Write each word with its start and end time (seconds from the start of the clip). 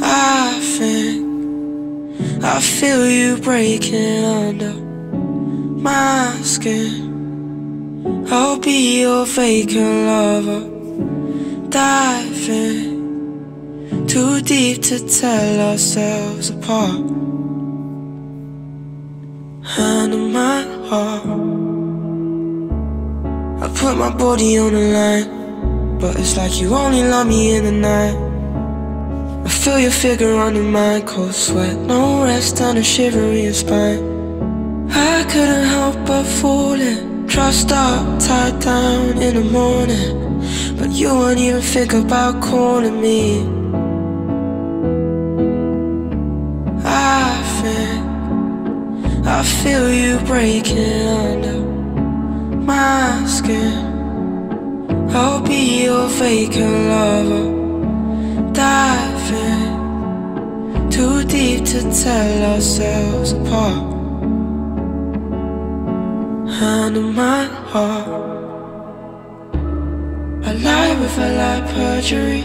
I 0.00 0.60
think 0.76 2.44
I 2.44 2.60
feel 2.60 3.08
you 3.08 3.36
breaking 3.38 4.24
under 4.24 4.74
my 5.82 6.36
skin. 6.42 8.26
I'll 8.30 8.58
be 8.58 9.00
your 9.00 9.26
vacant 9.26 10.06
lover, 10.06 10.60
diving 11.68 12.98
too 14.06 14.40
deep 14.40 14.82
to 14.82 14.98
tell 15.06 15.70
ourselves 15.70 16.50
apart. 16.50 17.00
On 19.78 20.32
my 20.32 20.62
heart, 20.88 21.24
I 23.62 23.68
put 23.74 23.96
my 23.96 24.10
body 24.10 24.58
on 24.58 24.72
the 24.72 24.80
line, 24.98 25.98
but 25.98 26.18
it's 26.18 26.36
like 26.36 26.60
you 26.60 26.74
only 26.74 27.02
love 27.02 27.26
me 27.26 27.56
in 27.56 27.64
the 27.64 27.72
night. 27.72 28.27
I 29.48 29.50
feel 29.50 29.78
your 29.78 29.90
figure 29.90 30.36
under 30.36 30.62
my 30.62 31.00
cold 31.06 31.34
sweat, 31.34 31.74
no 31.78 32.22
rest 32.22 32.60
on 32.60 32.76
a 32.76 32.82
shivering 32.82 33.50
spine. 33.54 34.02
I 34.90 35.24
couldn't 35.24 35.64
help 35.68 35.96
but 36.06 36.24
falling, 36.24 37.26
trussed 37.26 37.72
up, 37.72 38.20
tied 38.20 38.60
down 38.60 39.16
in 39.16 39.36
the 39.36 39.44
morning. 39.58 40.12
But 40.78 40.90
you 40.90 41.08
won't 41.08 41.38
even 41.38 41.62
think 41.62 41.94
about 41.94 42.42
calling 42.42 43.00
me. 43.00 43.40
I 46.84 47.42
think 47.62 49.26
I 49.26 49.42
feel 49.42 49.90
you 49.90 50.18
breaking 50.26 51.08
under 51.24 51.60
my 52.70 53.24
skin. 53.26 53.78
I'll 55.08 55.40
be 55.40 55.84
your 55.84 56.06
vacant 56.06 56.88
lover 56.90 57.58
diving 59.28 60.90
too 60.90 61.24
deep 61.24 61.64
to 61.64 61.80
tell 62.02 62.54
ourselves 62.54 63.32
apart. 63.32 63.84
On 66.60 67.14
my 67.14 67.44
heart, 67.72 68.08
I 70.44 70.52
lie 70.66 70.94
with 71.00 71.18
a 71.18 71.30
lie 71.40 71.72
perjury, 71.72 72.42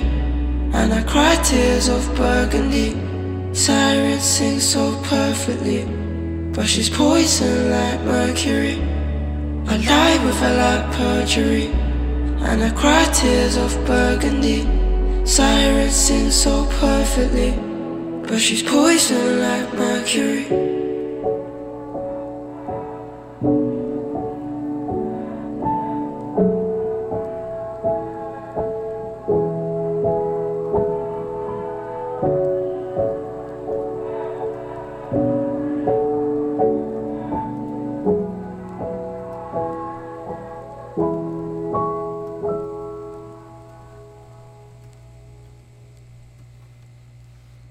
and 0.73 0.93
I 0.93 1.03
cry 1.03 1.35
tears 1.43 1.87
of 1.87 2.03
burgundy. 2.15 2.89
Sirens 3.53 4.23
sing 4.23 4.59
so 4.59 4.99
perfectly, 5.03 5.85
but 6.53 6.67
she's 6.67 6.89
poison 6.89 7.69
like 7.71 8.01
mercury. 8.01 8.81
I 9.67 9.77
lie 9.77 10.17
with 10.25 10.41
a 10.41 10.51
lie 10.61 10.85
perjury, 10.97 11.67
and 12.47 12.63
I 12.63 12.71
cry 12.71 13.05
tears 13.13 13.55
of 13.57 13.71
burgundy. 13.85 14.67
Sirens 15.25 15.95
sing 15.95 16.29
so 16.29 16.65
perfectly, 16.79 17.51
but 18.27 18.39
she's 18.39 18.61
poison 18.61 19.39
like 19.39 19.73
mercury. 19.73 20.92